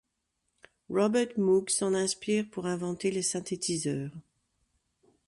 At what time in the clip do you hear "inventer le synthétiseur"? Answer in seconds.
2.65-4.09